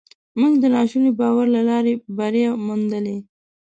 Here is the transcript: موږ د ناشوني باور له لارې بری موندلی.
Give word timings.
موږ 0.39 0.53
د 0.59 0.63
ناشوني 0.75 1.11
باور 1.19 1.45
له 1.55 1.61
لارې 1.69 1.93
بری 2.17 2.43
موندلی. 2.65 3.17